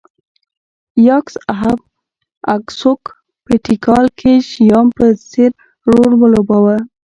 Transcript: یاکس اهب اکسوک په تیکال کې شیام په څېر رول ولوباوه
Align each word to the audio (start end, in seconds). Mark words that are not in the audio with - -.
یاکس 1.07 1.35
اهب 1.53 1.79
اکسوک 2.55 3.01
په 3.45 3.53
تیکال 3.65 4.05
کې 4.19 4.31
شیام 4.49 4.87
په 4.97 5.05
څېر 5.31 5.51
رول 5.91 6.11
ولوباوه 6.17 6.77